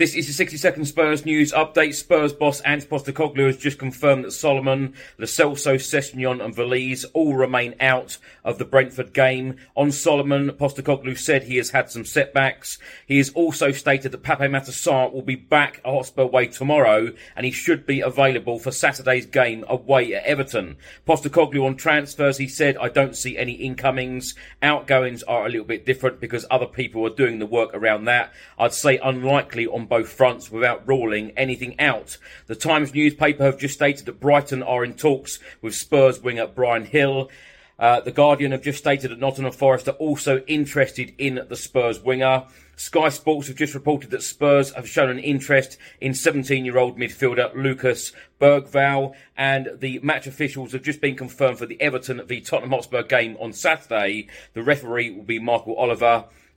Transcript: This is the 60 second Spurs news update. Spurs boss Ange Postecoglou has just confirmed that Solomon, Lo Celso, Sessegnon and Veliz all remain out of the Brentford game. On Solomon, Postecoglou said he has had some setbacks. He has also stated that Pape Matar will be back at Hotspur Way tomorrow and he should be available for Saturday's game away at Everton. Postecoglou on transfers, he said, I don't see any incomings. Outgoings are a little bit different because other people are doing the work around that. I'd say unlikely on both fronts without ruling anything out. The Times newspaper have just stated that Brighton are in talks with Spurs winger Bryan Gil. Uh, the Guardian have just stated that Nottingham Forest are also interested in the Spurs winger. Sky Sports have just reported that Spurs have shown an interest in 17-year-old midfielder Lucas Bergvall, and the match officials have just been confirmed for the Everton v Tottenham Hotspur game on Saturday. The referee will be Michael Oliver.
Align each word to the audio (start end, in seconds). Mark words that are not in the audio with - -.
This 0.00 0.14
is 0.14 0.26
the 0.26 0.32
60 0.32 0.56
second 0.56 0.86
Spurs 0.86 1.26
news 1.26 1.52
update. 1.52 1.94
Spurs 1.94 2.32
boss 2.32 2.62
Ange 2.64 2.88
Postecoglou 2.88 3.48
has 3.48 3.58
just 3.58 3.78
confirmed 3.78 4.24
that 4.24 4.30
Solomon, 4.30 4.94
Lo 5.18 5.26
Celso, 5.26 5.74
Sessegnon 5.74 6.42
and 6.42 6.56
Veliz 6.56 7.04
all 7.12 7.34
remain 7.34 7.74
out 7.80 8.16
of 8.42 8.56
the 8.56 8.64
Brentford 8.64 9.12
game. 9.12 9.58
On 9.76 9.92
Solomon, 9.92 10.52
Postecoglou 10.52 11.18
said 11.18 11.42
he 11.42 11.58
has 11.58 11.68
had 11.68 11.90
some 11.90 12.06
setbacks. 12.06 12.78
He 13.04 13.18
has 13.18 13.28
also 13.32 13.72
stated 13.72 14.12
that 14.12 14.22
Pape 14.22 14.38
Matar 14.38 15.12
will 15.12 15.20
be 15.20 15.36
back 15.36 15.82
at 15.84 15.92
Hotspur 15.92 16.24
Way 16.24 16.46
tomorrow 16.46 17.12
and 17.36 17.44
he 17.44 17.52
should 17.52 17.84
be 17.84 18.00
available 18.00 18.58
for 18.58 18.70
Saturday's 18.70 19.26
game 19.26 19.66
away 19.68 20.14
at 20.14 20.24
Everton. 20.24 20.78
Postecoglou 21.06 21.66
on 21.66 21.76
transfers, 21.76 22.38
he 22.38 22.48
said, 22.48 22.78
I 22.78 22.88
don't 22.88 23.14
see 23.14 23.36
any 23.36 23.52
incomings. 23.52 24.34
Outgoings 24.62 25.22
are 25.24 25.44
a 25.44 25.50
little 25.50 25.66
bit 25.66 25.84
different 25.84 26.20
because 26.20 26.46
other 26.50 26.64
people 26.64 27.06
are 27.06 27.14
doing 27.14 27.38
the 27.38 27.44
work 27.44 27.74
around 27.74 28.06
that. 28.06 28.32
I'd 28.58 28.72
say 28.72 28.96
unlikely 28.96 29.66
on 29.66 29.89
both 29.90 30.08
fronts 30.08 30.50
without 30.50 30.88
ruling 30.88 31.32
anything 31.36 31.78
out. 31.78 32.16
The 32.46 32.54
Times 32.54 32.94
newspaper 32.94 33.44
have 33.44 33.58
just 33.58 33.74
stated 33.74 34.06
that 34.06 34.20
Brighton 34.20 34.62
are 34.62 34.82
in 34.82 34.94
talks 34.94 35.38
with 35.60 35.74
Spurs 35.74 36.22
winger 36.22 36.46
Bryan 36.46 36.88
Gil. 36.90 37.28
Uh, 37.78 37.98
the 38.00 38.12
Guardian 38.12 38.52
have 38.52 38.62
just 38.62 38.78
stated 38.78 39.10
that 39.10 39.18
Nottingham 39.18 39.52
Forest 39.52 39.88
are 39.88 39.92
also 39.92 40.40
interested 40.40 41.14
in 41.18 41.40
the 41.48 41.56
Spurs 41.56 42.00
winger. 42.00 42.44
Sky 42.76 43.08
Sports 43.08 43.48
have 43.48 43.56
just 43.56 43.74
reported 43.74 44.10
that 44.10 44.22
Spurs 44.22 44.72
have 44.72 44.88
shown 44.88 45.10
an 45.10 45.18
interest 45.18 45.76
in 46.00 46.12
17-year-old 46.12 46.98
midfielder 46.98 47.54
Lucas 47.54 48.12
Bergvall, 48.40 49.14
and 49.36 49.68
the 49.78 49.98
match 49.98 50.26
officials 50.26 50.72
have 50.72 50.82
just 50.82 51.00
been 51.00 51.16
confirmed 51.16 51.58
for 51.58 51.66
the 51.66 51.80
Everton 51.80 52.22
v 52.26 52.40
Tottenham 52.40 52.70
Hotspur 52.70 53.02
game 53.02 53.36
on 53.40 53.52
Saturday. 53.52 54.28
The 54.54 54.62
referee 54.62 55.10
will 55.10 55.24
be 55.24 55.38
Michael 55.38 55.76
Oliver. 55.76 56.26